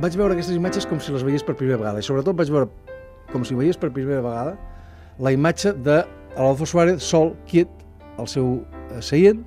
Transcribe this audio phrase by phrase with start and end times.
[0.00, 2.68] vaig veure aquestes imatges com si les veiés per primera vegada, i sobretot vaig veure
[3.32, 4.56] com si veiés per primera vegada
[5.20, 6.00] la imatge de
[6.36, 7.68] Adolfo Suárez sol, quiet,
[8.18, 9.42] al seu eh, seient,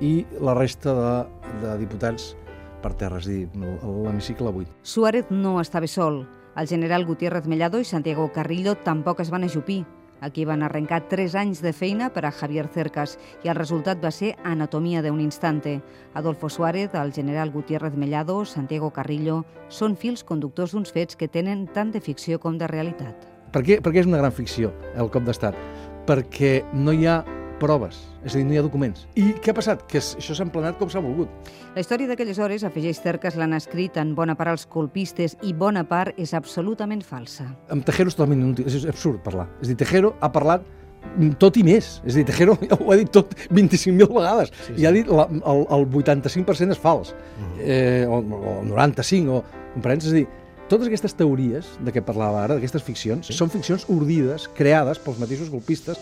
[0.00, 1.14] i la resta de,
[1.60, 2.34] de diputats
[2.80, 3.48] per terra, és a dir,
[3.84, 4.70] l'hemicicle buit.
[4.82, 6.22] Suárez no estava sol.
[6.56, 9.84] El general Gutiérrez Mellado i Santiago Carrillo tampoc es van ajupir.
[10.20, 14.12] Aquí van arrencar tres anys de feina per a Javier Cercas i el resultat va
[14.12, 15.80] ser Anatomia d'un instante.
[16.14, 21.66] Adolfo Suárez, el general Gutiérrez Mellado, Santiago Carrillo, són fils conductors d'uns fets que tenen
[21.72, 23.26] tant de ficció com de realitat.
[23.50, 25.56] Per què, per què és una gran ficció, el cop d'estat?
[26.06, 27.22] Perquè no hi ha
[27.60, 29.06] proves, és a dir, no hi ha documents.
[29.20, 29.84] I què ha passat?
[29.90, 31.52] Que això s'ha emplenat com s'ha volgut.
[31.76, 35.84] La història d'aquelles hores, afegeix Cercas, l'han escrit en bona part els colpistes i bona
[35.88, 37.50] part és absolutament falsa.
[37.70, 39.48] Amb Tejero és totalment inútil, és absurd parlar.
[39.60, 40.66] És a dir, Tejero ha parlat
[41.40, 41.98] tot i més.
[42.04, 44.52] És a dir, Tejero ja ho ha dit tot 25.000 vegades.
[44.66, 44.82] Sí, sí.
[44.82, 47.14] I ha dit la, el, el 85% és fals.
[47.38, 47.56] Mm.
[47.64, 49.64] Eh, o, o 95, o...
[49.74, 50.06] Comprens?
[50.08, 50.26] És a dir,
[50.70, 53.36] totes aquestes teories de què parlava ara, d'aquestes ficcions, sí.
[53.36, 55.98] són ficcions ordides, creades pels mateixos golpistes.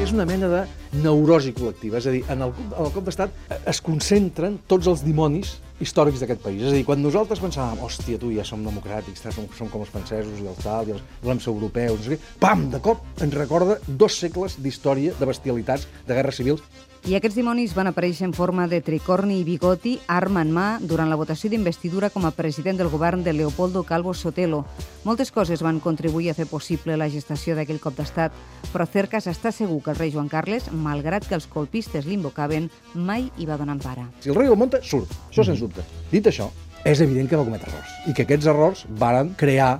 [0.00, 0.60] És una mena de
[1.02, 3.34] neurosi col·lectiva, és a dir, en el, en el cop d'estat
[3.68, 6.62] es concentren tots els dimonis històrics d'aquest país.
[6.62, 9.92] És a dir, quan nosaltres pensàvem, hòstia, tu ja som democràtics, som, som com els
[9.92, 13.04] francesos i els tal, i els, volem ser europeus, no sé què, pam, de cop
[13.20, 16.64] ens recorda dos segles d'història, de bestialitats, de guerres civils,
[17.08, 21.08] i aquests dimonis van aparèixer en forma de tricorni i bigoti, arma en mà, durant
[21.08, 24.64] la votació d'investidura com a president del govern de Leopoldo Calvo Sotelo.
[25.04, 28.36] Moltes coses van contribuir a fer possible la gestació d'aquell cop d'estat,
[28.72, 33.30] però Cercas està segur que el rei Joan Carles, malgrat que els colpistes l'invocaven, mai
[33.38, 34.10] hi va donar empara.
[34.20, 35.08] Si el rei el munta, surt.
[35.30, 35.86] Això sens dubte.
[36.12, 36.50] Dit això,
[36.84, 39.78] és evident que va cometre errors i que aquests errors varen crear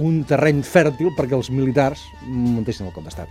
[0.00, 3.30] un terreny fèrtil perquè els militars muntessin el cop d'estat.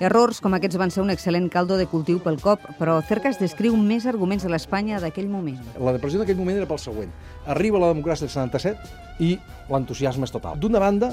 [0.00, 3.76] Errors com aquests van ser un excel·lent caldo de cultiu pel cop, però Cercas descriu
[3.76, 5.60] més arguments de l'Espanya d'aquell moment.
[5.76, 7.12] La depressió d'aquell moment era pel següent.
[7.44, 9.34] Arriba la democràcia del 77 i
[9.68, 10.56] l'entusiasme és total.
[10.60, 11.12] D'una banda,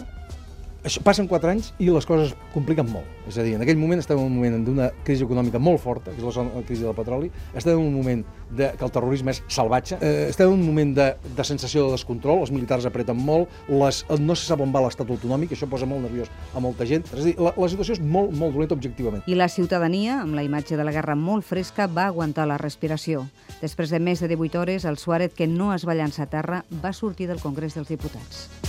[0.87, 3.05] això, passen quatre anys i les coses compliquen molt.
[3.27, 6.13] És a dir, en aquell moment estem en un moment d'una crisi econòmica molt forta,
[6.15, 9.41] que és la crisi del petroli, estem en un moment de, que el terrorisme és
[9.51, 13.51] salvatge, eh, estem en un moment de, de sensació de descontrol, els militars apreten molt,
[13.67, 17.07] les, no se sap on va l'estat autonòmic, això posa molt nerviós a molta gent.
[17.11, 19.25] És a dir, la, la situació és molt, molt dolenta objectivament.
[19.27, 23.27] I la ciutadania, amb la imatge de la guerra molt fresca, va aguantar la respiració.
[23.61, 26.63] Després de més de 18 hores, el Suárez, que no es va llançar a terra,
[26.83, 28.66] va sortir del Congrés dels Diputats.